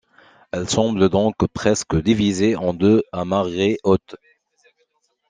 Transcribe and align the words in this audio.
Elle 0.51 0.67
semble 0.67 1.09
donc 1.09 1.35
presque 1.53 1.95
divisée 1.95 2.55
en 2.55 2.73
deux 2.73 3.03
à 3.11 3.23
marée 3.23 3.77
haute. 3.83 4.15